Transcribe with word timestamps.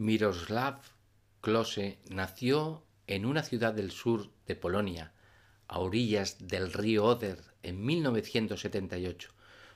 Miroslav 0.00 0.80
Klose 1.42 1.98
nació 2.08 2.86
en 3.06 3.26
una 3.26 3.42
ciudad 3.42 3.74
del 3.74 3.90
sur 3.90 4.30
de 4.46 4.56
Polonia, 4.56 5.12
a 5.68 5.78
orillas 5.78 6.38
del 6.48 6.72
río 6.72 7.04
Oder, 7.04 7.36
en 7.62 7.84
1978. 7.84 9.30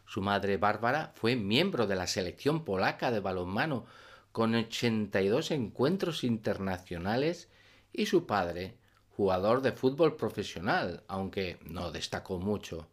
Su 0.06 0.22
madre 0.22 0.56
Bárbara 0.56 1.12
fue 1.14 1.36
miembro 1.36 1.86
de 1.86 1.96
la 1.96 2.06
selección 2.06 2.64
polaca 2.64 3.10
de 3.10 3.20
balonmano 3.20 3.84
con 4.32 4.54
82 4.54 5.50
encuentros 5.50 6.24
internacionales 6.24 7.50
y 7.92 8.06
su 8.06 8.24
padre, 8.24 8.78
jugador 9.10 9.60
de 9.60 9.72
fútbol 9.72 10.16
profesional, 10.16 11.04
aunque 11.06 11.58
no 11.66 11.92
destacó 11.92 12.38
mucho. 12.38 12.88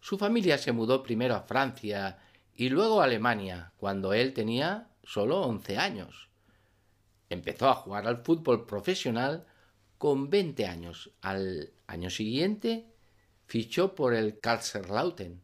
Su 0.00 0.18
familia 0.18 0.58
se 0.58 0.72
mudó 0.72 1.04
primero 1.04 1.36
a 1.36 1.42
Francia 1.42 2.18
y 2.52 2.68
luego 2.68 3.00
a 3.00 3.04
Alemania, 3.04 3.70
cuando 3.76 4.12
él 4.12 4.32
tenía 4.32 4.88
solo 5.04 5.42
11 5.42 5.78
años. 5.78 6.31
Empezó 7.32 7.68
a 7.70 7.74
jugar 7.74 8.06
al 8.06 8.22
fútbol 8.22 8.66
profesional 8.66 9.46
con 9.96 10.28
20 10.28 10.66
años. 10.66 11.10
Al 11.22 11.72
año 11.86 12.10
siguiente 12.10 12.86
fichó 13.46 13.94
por 13.94 14.12
el 14.12 14.38
Kaiserslautern 14.38 15.40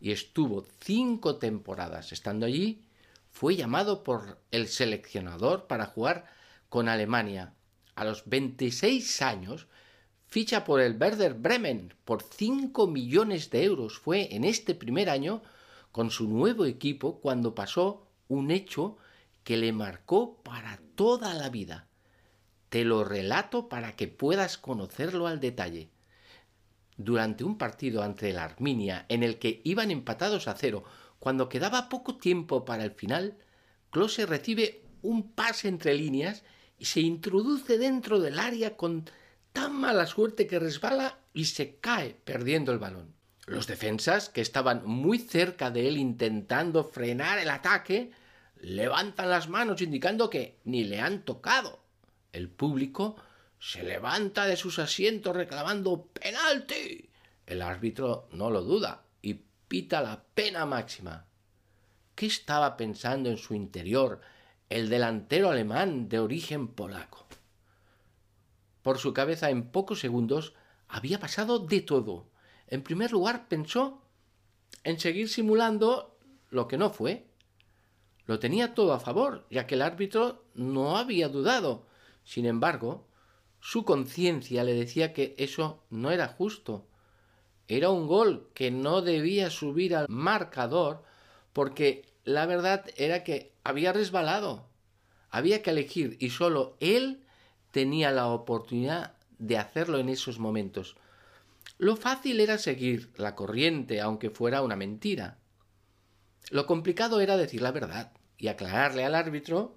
y 0.00 0.12
estuvo 0.12 0.64
cinco 0.80 1.38
temporadas. 1.38 2.12
Estando 2.12 2.46
allí, 2.46 2.84
fue 3.30 3.56
llamado 3.56 4.04
por 4.04 4.38
el 4.52 4.68
seleccionador 4.68 5.66
para 5.66 5.86
jugar 5.86 6.26
con 6.68 6.88
Alemania. 6.88 7.54
A 7.96 8.04
los 8.04 8.22
26 8.26 9.22
años 9.22 9.66
ficha 10.28 10.64
por 10.64 10.80
el 10.80 10.96
Werder 10.96 11.34
Bremen 11.34 11.92
por 12.04 12.22
5 12.22 12.86
millones 12.86 13.50
de 13.50 13.64
euros. 13.64 13.98
Fue 13.98 14.34
en 14.34 14.44
este 14.44 14.76
primer 14.76 15.10
año 15.10 15.42
con 15.90 16.10
su 16.10 16.28
nuevo 16.28 16.66
equipo 16.66 17.20
cuando 17.20 17.54
pasó 17.54 18.06
un 18.28 18.52
hecho 18.52 18.96
que 19.44 19.56
le 19.56 19.72
marcó 19.72 20.42
para 20.42 20.78
toda 20.94 21.34
la 21.34 21.48
vida. 21.48 21.88
Te 22.68 22.84
lo 22.84 23.04
relato 23.04 23.68
para 23.68 23.96
que 23.96 24.08
puedas 24.08 24.58
conocerlo 24.58 25.26
al 25.26 25.40
detalle. 25.40 25.90
Durante 26.96 27.44
un 27.44 27.58
partido 27.58 28.02
ante 28.02 28.32
la 28.32 28.44
Arminia 28.44 29.06
en 29.08 29.22
el 29.22 29.38
que 29.38 29.60
iban 29.64 29.90
empatados 29.90 30.48
a 30.48 30.54
cero, 30.54 30.84
cuando 31.18 31.48
quedaba 31.48 31.88
poco 31.88 32.16
tiempo 32.16 32.64
para 32.64 32.84
el 32.84 32.92
final, 32.92 33.36
Klose 33.90 34.26
recibe 34.26 34.82
un 35.02 35.32
pase 35.32 35.68
entre 35.68 35.94
líneas 35.94 36.42
y 36.78 36.86
se 36.86 37.00
introduce 37.00 37.78
dentro 37.78 38.20
del 38.20 38.38
área 38.38 38.76
con 38.76 39.04
tan 39.52 39.74
mala 39.74 40.06
suerte 40.06 40.46
que 40.46 40.58
resbala 40.58 41.18
y 41.34 41.46
se 41.46 41.76
cae 41.76 42.16
perdiendo 42.24 42.72
el 42.72 42.78
balón. 42.78 43.14
Los 43.46 43.66
defensas, 43.66 44.28
que 44.28 44.40
estaban 44.40 44.86
muy 44.86 45.18
cerca 45.18 45.70
de 45.70 45.88
él 45.88 45.96
intentando 45.96 46.84
frenar 46.84 47.38
el 47.38 47.50
ataque, 47.50 48.12
levantan 48.62 49.28
las 49.28 49.48
manos 49.48 49.82
indicando 49.82 50.30
que 50.30 50.60
ni 50.64 50.84
le 50.84 51.00
han 51.00 51.24
tocado. 51.24 51.80
El 52.32 52.48
público 52.48 53.16
se 53.58 53.82
levanta 53.82 54.46
de 54.46 54.56
sus 54.56 54.78
asientos 54.78 55.36
reclamando 55.36 56.06
penalti. 56.06 57.10
El 57.44 57.60
árbitro 57.60 58.28
no 58.32 58.50
lo 58.50 58.62
duda 58.62 59.02
y 59.20 59.34
pita 59.68 60.00
la 60.00 60.22
pena 60.34 60.64
máxima. 60.64 61.26
¿Qué 62.14 62.26
estaba 62.26 62.76
pensando 62.76 63.28
en 63.28 63.36
su 63.36 63.54
interior 63.54 64.20
el 64.68 64.88
delantero 64.88 65.50
alemán 65.50 66.08
de 66.08 66.20
origen 66.20 66.68
polaco? 66.68 67.26
Por 68.82 68.98
su 68.98 69.12
cabeza 69.12 69.50
en 69.50 69.70
pocos 69.70 69.98
segundos 69.98 70.54
había 70.86 71.18
pasado 71.18 71.58
de 71.58 71.80
todo. 71.80 72.28
En 72.68 72.82
primer 72.82 73.10
lugar 73.10 73.48
pensó 73.48 74.02
en 74.84 75.00
seguir 75.00 75.28
simulando 75.28 76.16
lo 76.50 76.68
que 76.68 76.78
no 76.78 76.90
fue, 76.90 77.31
lo 78.26 78.38
tenía 78.38 78.74
todo 78.74 78.92
a 78.92 79.00
favor, 79.00 79.46
ya 79.50 79.66
que 79.66 79.74
el 79.74 79.82
árbitro 79.82 80.44
no 80.54 80.96
había 80.96 81.28
dudado. 81.28 81.86
Sin 82.24 82.46
embargo, 82.46 83.06
su 83.60 83.84
conciencia 83.84 84.64
le 84.64 84.74
decía 84.74 85.12
que 85.12 85.34
eso 85.38 85.82
no 85.90 86.10
era 86.10 86.28
justo. 86.28 86.86
Era 87.68 87.90
un 87.90 88.06
gol 88.06 88.48
que 88.54 88.70
no 88.70 89.02
debía 89.02 89.50
subir 89.50 89.94
al 89.96 90.06
marcador 90.08 91.02
porque 91.52 92.04
la 92.24 92.46
verdad 92.46 92.84
era 92.96 93.24
que 93.24 93.52
había 93.64 93.92
resbalado. 93.92 94.66
Había 95.30 95.62
que 95.62 95.70
elegir 95.70 96.16
y 96.20 96.30
solo 96.30 96.76
él 96.80 97.24
tenía 97.70 98.10
la 98.10 98.28
oportunidad 98.28 99.14
de 99.38 99.58
hacerlo 99.58 99.98
en 99.98 100.08
esos 100.08 100.38
momentos. 100.38 100.96
Lo 101.78 101.96
fácil 101.96 102.40
era 102.40 102.58
seguir 102.58 103.10
la 103.16 103.34
corriente, 103.34 104.00
aunque 104.00 104.30
fuera 104.30 104.62
una 104.62 104.76
mentira. 104.76 105.38
Lo 106.50 106.66
complicado 106.66 107.20
era 107.20 107.36
decir 107.36 107.62
la 107.62 107.72
verdad 107.72 108.12
y 108.36 108.48
aclararle 108.48 109.04
al 109.04 109.14
árbitro 109.14 109.76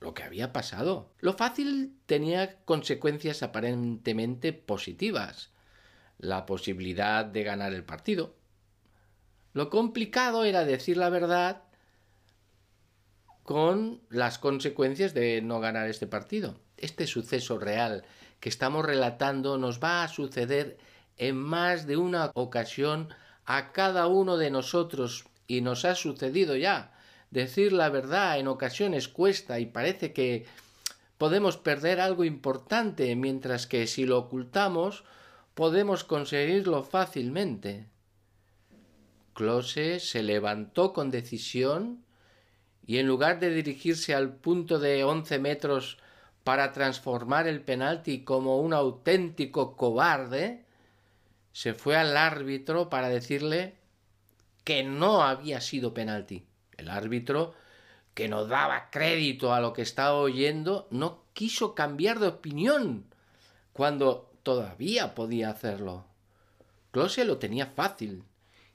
lo 0.00 0.14
que 0.14 0.22
había 0.22 0.52
pasado. 0.52 1.12
Lo 1.20 1.34
fácil 1.34 1.94
tenía 2.06 2.56
consecuencias 2.64 3.42
aparentemente 3.42 4.52
positivas, 4.52 5.50
la 6.18 6.46
posibilidad 6.46 7.24
de 7.24 7.42
ganar 7.44 7.72
el 7.72 7.84
partido. 7.84 8.34
Lo 9.52 9.68
complicado 9.68 10.44
era 10.44 10.64
decir 10.64 10.96
la 10.96 11.10
verdad 11.10 11.62
con 13.42 14.00
las 14.08 14.38
consecuencias 14.38 15.12
de 15.12 15.42
no 15.42 15.60
ganar 15.60 15.88
este 15.88 16.06
partido. 16.06 16.60
Este 16.76 17.06
suceso 17.06 17.58
real 17.58 18.04
que 18.38 18.48
estamos 18.48 18.84
relatando 18.86 19.58
nos 19.58 19.80
va 19.82 20.02
a 20.02 20.08
suceder 20.08 20.78
en 21.16 21.36
más 21.36 21.86
de 21.86 21.96
una 21.96 22.30
ocasión 22.34 23.08
a 23.44 23.72
cada 23.72 24.06
uno 24.06 24.36
de 24.36 24.50
nosotros 24.50 25.24
y 25.50 25.62
nos 25.62 25.84
ha 25.84 25.96
sucedido 25.96 26.54
ya. 26.54 26.92
Decir 27.32 27.72
la 27.72 27.88
verdad 27.88 28.38
en 28.38 28.46
ocasiones 28.46 29.08
cuesta 29.08 29.58
y 29.58 29.66
parece 29.66 30.12
que 30.12 30.46
podemos 31.18 31.56
perder 31.56 32.00
algo 32.00 32.24
importante, 32.24 33.16
mientras 33.16 33.66
que 33.66 33.88
si 33.88 34.06
lo 34.06 34.16
ocultamos 34.16 35.02
podemos 35.54 36.04
conseguirlo 36.04 36.84
fácilmente. 36.84 37.86
Close 39.34 39.98
se 39.98 40.22
levantó 40.22 40.92
con 40.92 41.10
decisión 41.10 42.04
y 42.86 42.98
en 42.98 43.08
lugar 43.08 43.40
de 43.40 43.50
dirigirse 43.50 44.14
al 44.14 44.36
punto 44.36 44.78
de 44.78 45.02
once 45.02 45.40
metros 45.40 45.98
para 46.44 46.70
transformar 46.70 47.48
el 47.48 47.60
penalti 47.60 48.22
como 48.22 48.60
un 48.60 48.72
auténtico 48.72 49.76
cobarde, 49.76 50.64
se 51.52 51.74
fue 51.74 51.96
al 51.96 52.16
árbitro 52.16 52.88
para 52.88 53.08
decirle 53.08 53.79
que 54.70 54.84
no 54.84 55.24
había 55.24 55.60
sido 55.60 55.92
penalti. 55.94 56.46
El 56.76 56.90
árbitro, 56.90 57.54
que 58.14 58.28
no 58.28 58.46
daba 58.46 58.88
crédito 58.92 59.52
a 59.52 59.60
lo 59.60 59.72
que 59.72 59.82
estaba 59.82 60.14
oyendo, 60.14 60.86
no 60.92 61.24
quiso 61.32 61.74
cambiar 61.74 62.20
de 62.20 62.28
opinión 62.28 63.04
cuando 63.72 64.30
todavía 64.44 65.16
podía 65.16 65.50
hacerlo. 65.50 66.04
Close 66.92 67.24
lo 67.24 67.38
tenía 67.38 67.66
fácil. 67.66 68.22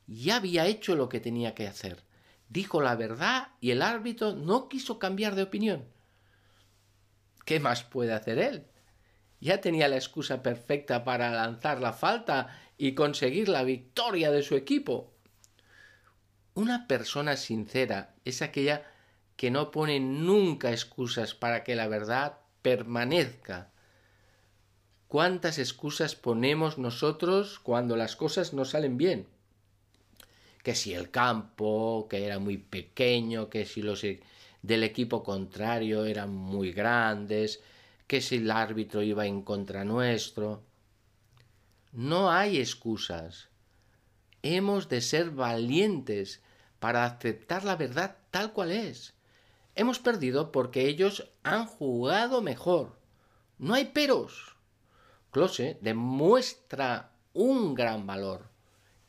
Ya 0.06 0.36
había 0.36 0.66
hecho 0.66 0.98
lo 0.98 1.08
que 1.08 1.22
tenía 1.22 1.56
que 1.56 1.66
hacer. 1.66 2.04
Dijo 2.50 2.82
la 2.82 2.98
verdad 2.98 3.54
y 3.62 3.72
el 3.72 3.82
árbitro 3.82 4.34
no 4.34 4.68
quiso 4.68 5.00
cambiar 5.00 5.34
de 5.36 5.44
opinión. 5.44 5.86
¿Qué 7.46 7.62
más 7.62 7.86
puede 7.86 8.12
hacer 8.12 8.38
él? 8.38 8.66
Ya 9.40 9.62
tenía 9.62 9.88
la 9.88 9.96
excusa 9.96 10.44
perfecta 10.44 11.06
para 11.06 11.32
lanzar 11.32 11.80
la 11.80 11.94
falta 11.94 12.50
y 12.78 12.96
conseguir 12.96 13.48
la 13.48 13.64
victoria 13.64 14.30
de 14.30 14.44
su 14.44 14.56
equipo. 14.56 15.15
Una 16.56 16.88
persona 16.88 17.36
sincera 17.36 18.16
es 18.24 18.42
aquella 18.42 18.88
que 19.36 19.52
no 19.52 19.72
pone 19.72 20.00
nunca 20.00 20.72
excusas 20.72 21.36
para 21.36 21.66
que 21.66 21.76
la 21.76 21.90
verdad 21.90 22.38
permanezca. 22.62 23.72
¿Cuántas 25.10 25.60
excusas 25.60 26.16
ponemos 26.16 26.78
nosotros 26.78 27.60
cuando 27.60 27.98
las 27.98 28.16
cosas 28.16 28.54
no 28.54 28.64
salen 28.64 28.98
bien? 28.98 29.28
Que 30.64 30.76
si 30.76 30.94
el 30.94 31.12
campo, 31.12 32.08
que 32.10 32.26
era 32.26 32.40
muy 32.40 32.58
pequeño, 32.58 33.50
que 33.50 33.66
si 33.66 33.82
los 33.82 34.06
e-, 34.06 34.22
del 34.62 34.84
equipo 34.84 35.24
contrario 35.24 36.06
eran 36.06 36.34
muy 36.34 36.72
grandes, 36.72 37.60
que 38.08 38.22
si 38.22 38.38
el 38.38 38.50
árbitro 38.50 39.04
iba 39.04 39.26
en 39.26 39.42
contra 39.42 39.84
nuestro. 39.84 40.64
No 41.92 42.32
hay 42.32 42.60
excusas. 42.60 43.50
Hemos 44.48 44.90
de 44.90 45.02
ser 45.02 45.32
valientes 45.32 46.40
para 46.80 47.04
aceptar 47.04 47.64
la 47.64 47.76
verdad 47.76 48.18
tal 48.30 48.54
cual 48.54 48.72
es. 48.72 49.16
Hemos 49.74 49.98
perdido 49.98 50.52
porque 50.52 50.88
ellos 50.88 51.32
han 51.42 51.66
jugado 51.66 52.44
mejor. 52.44 52.96
No 53.58 53.74
hay 53.74 53.86
peros. 53.86 54.56
Close 55.32 55.80
demuestra 55.82 57.10
un 57.34 57.74
gran 57.74 58.06
valor 58.06 58.52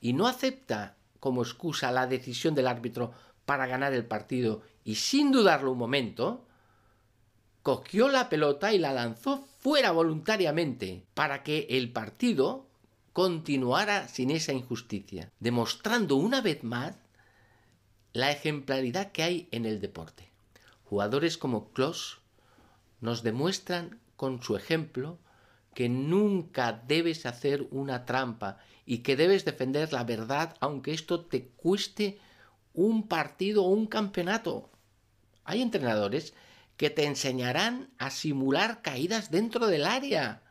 y 0.01 0.15
no 0.15 0.27
acepta 0.27 0.97
como 1.21 1.43
excusa 1.43 1.93
la 1.93 2.07
decisión 2.07 2.55
del 2.55 2.67
árbitro 2.67 3.13
para 3.45 3.67
ganar 3.67 3.93
el 3.93 4.07
partido 4.07 4.63
y 4.85 4.95
sin 4.95 5.33
dudarlo 5.33 5.73
un 5.73 5.79
momento, 5.79 6.47
cogió 7.63 8.09
la 8.09 8.31
pelota 8.31 8.73
y 8.73 8.79
la 8.79 8.95
lanzó 8.95 9.47
fuera 9.59 9.91
voluntariamente 9.91 11.05
para 11.13 11.43
que 11.43 11.67
el 11.69 11.93
partido 11.93 12.66
continuara 13.17 14.09
sin 14.09 14.31
esa 14.31 14.53
injusticia, 14.53 15.33
demostrando 15.41 16.17
una 16.17 16.43
vez 16.43 16.63
más 16.63 16.97
la 18.13 18.31
ejemplaridad 18.31 19.11
que 19.11 19.23
hay 19.23 19.49
en 19.53 19.65
el 19.65 19.81
deporte. 19.81 20.31
Jugadores 20.85 21.39
como 21.39 21.73
Klos 21.73 22.19
nos 23.01 23.23
demuestran 23.23 24.01
con 24.17 24.43
su 24.43 24.55
ejemplo 24.55 25.19
que 25.73 25.89
nunca 25.89 26.73
debes 26.87 27.25
hacer 27.25 27.67
una 27.71 28.05
trampa 28.05 28.59
y 28.85 28.99
que 28.99 29.17
debes 29.17 29.47
defender 29.47 29.95
la 29.95 30.05
verdad 30.05 30.55
aunque 30.61 30.93
esto 30.93 31.25
te 31.25 31.47
cueste 31.57 32.19
un 32.75 33.09
partido 33.09 33.65
o 33.65 33.71
un 33.71 33.87
campeonato. 33.87 34.69
Hay 35.45 35.63
entrenadores 35.63 36.35
que 36.77 36.91
te 36.91 37.07
enseñarán 37.07 37.89
a 37.97 38.11
simular 38.11 38.83
caídas 38.83 39.31
dentro 39.31 39.69
del 39.69 39.87
área, 39.87 40.43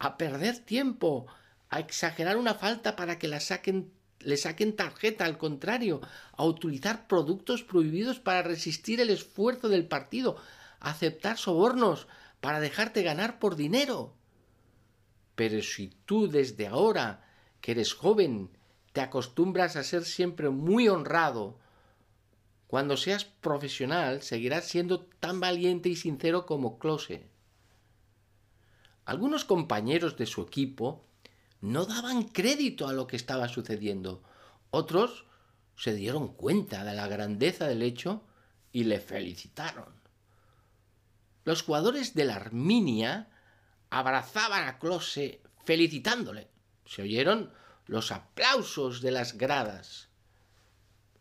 a 0.00 0.18
perder 0.18 0.58
tiempo, 0.58 1.28
a 1.72 1.80
exagerar 1.80 2.36
una 2.36 2.52
falta 2.52 2.96
para 2.96 3.18
que 3.18 3.28
la 3.28 3.40
saquen, 3.40 3.90
le 4.20 4.36
saquen 4.36 4.76
tarjeta, 4.76 5.24
al 5.24 5.38
contrario, 5.38 6.02
a 6.36 6.44
utilizar 6.44 7.06
productos 7.06 7.62
prohibidos 7.62 8.20
para 8.20 8.42
resistir 8.42 9.00
el 9.00 9.08
esfuerzo 9.08 9.70
del 9.70 9.86
partido, 9.86 10.36
a 10.80 10.90
aceptar 10.90 11.38
sobornos 11.38 12.08
para 12.42 12.60
dejarte 12.60 13.02
ganar 13.02 13.38
por 13.38 13.56
dinero. 13.56 14.12
Pero 15.34 15.62
si 15.62 15.88
tú 16.04 16.28
desde 16.28 16.66
ahora, 16.66 17.24
que 17.62 17.72
eres 17.72 17.94
joven, 17.94 18.50
te 18.92 19.00
acostumbras 19.00 19.76
a 19.76 19.82
ser 19.82 20.04
siempre 20.04 20.50
muy 20.50 20.90
honrado, 20.90 21.58
cuando 22.66 22.98
seas 22.98 23.24
profesional 23.24 24.20
seguirás 24.20 24.66
siendo 24.66 25.06
tan 25.06 25.40
valiente 25.40 25.88
y 25.88 25.96
sincero 25.96 26.44
como 26.44 26.78
Close. 26.78 27.26
Algunos 29.06 29.46
compañeros 29.46 30.18
de 30.18 30.26
su 30.26 30.42
equipo 30.42 31.06
no 31.62 31.86
daban 31.86 32.24
crédito 32.24 32.88
a 32.88 32.92
lo 32.92 33.06
que 33.06 33.16
estaba 33.16 33.48
sucediendo. 33.48 34.22
Otros 34.70 35.24
se 35.76 35.94
dieron 35.94 36.34
cuenta 36.34 36.84
de 36.84 36.94
la 36.94 37.06
grandeza 37.06 37.66
del 37.66 37.82
hecho 37.82 38.24
y 38.72 38.84
le 38.84 39.00
felicitaron. 39.00 39.94
Los 41.44 41.62
jugadores 41.62 42.14
de 42.14 42.24
la 42.24 42.36
Arminia 42.36 43.30
abrazaban 43.90 44.68
a 44.68 44.78
Close 44.78 45.40
felicitándole. 45.64 46.48
Se 46.84 47.02
oyeron 47.02 47.52
los 47.86 48.10
aplausos 48.10 49.00
de 49.00 49.12
las 49.12 49.38
gradas. 49.38 50.08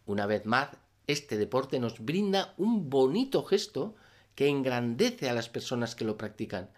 Una 0.05 0.25
vez 0.25 0.45
más, 0.45 0.69
este 1.05 1.37
deporte 1.37 1.79
nos 1.79 1.99
brinda 1.99 2.55
un 2.57 2.89
bonito 2.89 3.43
gesto 3.43 3.95
que 4.33 4.47
engrandece 4.47 5.29
a 5.29 5.33
las 5.33 5.49
personas 5.49 5.93
que 5.93 6.05
lo 6.05 6.17
practican. 6.17 6.71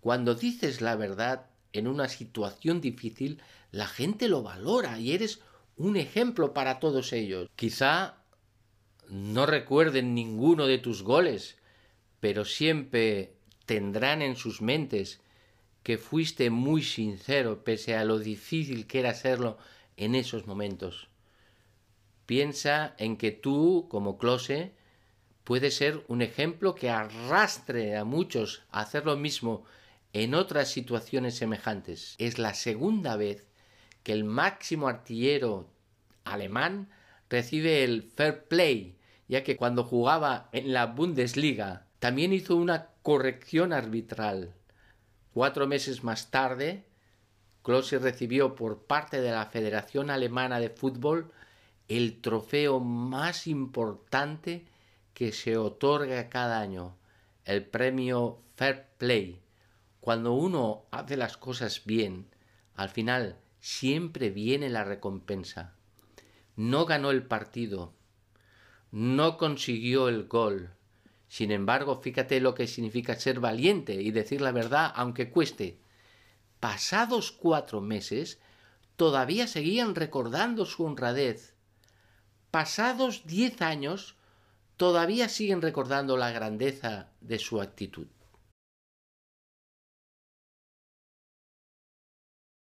Cuando 0.00 0.34
dices 0.34 0.80
la 0.80 0.96
verdad 0.96 1.46
en 1.74 1.88
una 1.88 2.08
situación 2.08 2.80
difícil, 2.80 3.42
la 3.70 3.86
gente 3.86 4.28
lo 4.28 4.42
valora 4.42 4.98
y 4.98 5.12
eres 5.12 5.40
un 5.76 5.96
ejemplo 5.96 6.54
para 6.54 6.78
todos 6.78 7.12
ellos. 7.12 7.50
Quizá 7.56 8.22
no 9.08 9.44
recuerden 9.44 10.14
ninguno 10.14 10.66
de 10.66 10.78
tus 10.78 11.02
goles, 11.02 11.58
pero 12.20 12.44
siempre 12.44 13.34
tendrán 13.66 14.22
en 14.22 14.36
sus 14.36 14.62
mentes 14.62 15.20
que 15.82 15.98
fuiste 15.98 16.48
muy 16.48 16.82
sincero 16.82 17.64
pese 17.64 17.96
a 17.96 18.04
lo 18.04 18.18
difícil 18.18 18.86
que 18.86 19.00
era 19.00 19.12
serlo 19.12 19.58
en 19.96 20.14
esos 20.14 20.46
momentos. 20.46 21.08
Piensa 22.24 22.94
en 22.98 23.16
que 23.16 23.32
tú, 23.32 23.86
como 23.90 24.16
Close, 24.16 24.72
puedes 25.42 25.76
ser 25.76 26.04
un 26.08 26.22
ejemplo 26.22 26.74
que 26.74 26.88
arrastre 26.88 27.96
a 27.96 28.04
muchos 28.04 28.62
a 28.70 28.80
hacer 28.80 29.04
lo 29.04 29.16
mismo 29.16 29.64
en 30.14 30.34
otras 30.34 30.68
situaciones 30.68 31.36
semejantes. 31.36 32.14
Es 32.18 32.38
la 32.38 32.54
segunda 32.54 33.16
vez 33.16 33.48
que 34.04 34.12
el 34.12 34.24
máximo 34.24 34.86
artillero 34.88 35.68
alemán 36.22 36.88
recibe 37.28 37.82
el 37.82 38.02
fair 38.02 38.44
play, 38.44 38.96
ya 39.26 39.42
que 39.42 39.56
cuando 39.56 39.82
jugaba 39.82 40.48
en 40.52 40.72
la 40.72 40.86
Bundesliga 40.86 41.86
también 41.98 42.32
hizo 42.32 42.54
una 42.54 42.90
corrección 43.02 43.72
arbitral. 43.72 44.54
Cuatro 45.32 45.66
meses 45.66 46.04
más 46.04 46.30
tarde, 46.30 46.84
Klose 47.64 47.98
recibió 47.98 48.54
por 48.54 48.84
parte 48.84 49.20
de 49.20 49.32
la 49.32 49.46
Federación 49.46 50.10
Alemana 50.10 50.60
de 50.60 50.70
Fútbol 50.70 51.32
el 51.88 52.20
trofeo 52.20 52.78
más 52.78 53.48
importante 53.48 54.64
que 55.12 55.32
se 55.32 55.56
otorga 55.56 56.28
cada 56.28 56.60
año, 56.60 56.96
el 57.44 57.64
premio 57.64 58.38
Fair 58.54 58.86
Play. 58.98 59.43
Cuando 60.04 60.34
uno 60.34 60.84
hace 60.90 61.16
las 61.16 61.38
cosas 61.38 61.86
bien, 61.86 62.26
al 62.74 62.90
final 62.90 63.38
siempre 63.58 64.28
viene 64.28 64.68
la 64.68 64.84
recompensa. 64.84 65.72
No 66.56 66.84
ganó 66.84 67.10
el 67.10 67.22
partido, 67.22 67.94
no 68.90 69.38
consiguió 69.38 70.10
el 70.10 70.28
gol. 70.28 70.74
Sin 71.26 71.50
embargo, 71.50 72.02
fíjate 72.02 72.38
lo 72.40 72.54
que 72.54 72.66
significa 72.66 73.14
ser 73.14 73.40
valiente 73.40 73.94
y 73.94 74.10
decir 74.10 74.42
la 74.42 74.52
verdad 74.52 74.92
aunque 74.94 75.30
cueste. 75.30 75.78
Pasados 76.60 77.32
cuatro 77.32 77.80
meses, 77.80 78.38
todavía 78.96 79.46
seguían 79.46 79.94
recordando 79.94 80.66
su 80.66 80.84
honradez 80.84 81.54
pasados 82.50 83.22
diez 83.24 83.62
años, 83.62 84.16
todavía 84.76 85.30
siguen 85.30 85.62
recordando 85.62 86.18
la 86.18 86.30
grandeza 86.30 87.08
de 87.22 87.38
su 87.38 87.62
actitud. 87.62 88.06